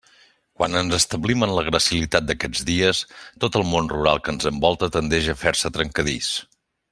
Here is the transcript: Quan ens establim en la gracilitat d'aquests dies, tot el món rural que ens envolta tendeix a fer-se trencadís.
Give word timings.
Quan 0.59 0.77
ens 0.77 0.93
establim 0.97 1.45
en 1.47 1.51
la 1.57 1.63
gracilitat 1.67 2.25
d'aquests 2.29 2.63
dies, 2.69 3.03
tot 3.45 3.59
el 3.61 3.67
món 3.75 3.91
rural 3.95 4.23
que 4.25 4.35
ens 4.37 4.49
envolta 4.55 4.91
tendeix 4.97 5.31
a 5.35 5.41
fer-se 5.43 5.73
trencadís. 5.77 6.33